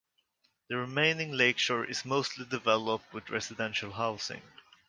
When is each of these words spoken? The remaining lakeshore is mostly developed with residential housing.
The 0.67 0.77
remaining 0.77 1.31
lakeshore 1.31 1.85
is 1.85 2.05
mostly 2.05 2.43
developed 2.45 3.13
with 3.13 3.29
residential 3.29 3.91
housing. 3.91 4.41